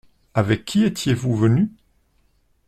[0.33, 1.71] Avec qui étiez-vous venu?